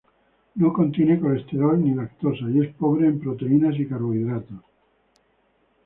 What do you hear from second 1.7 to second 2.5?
ni lactosa